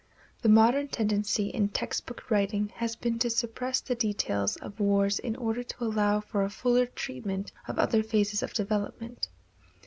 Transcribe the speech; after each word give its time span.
The 0.41 0.49
modern 0.49 0.87
tendency 0.87 1.49
in 1.49 1.69
text 1.69 2.07
book 2.07 2.31
writing 2.31 2.69
has 2.69 2.95
been 2.95 3.19
to 3.19 3.29
suppress 3.29 3.81
the 3.81 3.93
details 3.93 4.55
of 4.55 4.79
wars 4.79 5.19
in 5.19 5.35
order 5.35 5.61
to 5.61 5.83
allow 5.83 6.21
for 6.21 6.41
a 6.43 6.49
fuller 6.49 6.87
treatment 6.87 7.51
of 7.67 7.77
other 7.77 8.01
phases 8.01 8.41
of 8.41 8.51
development. 8.51 9.27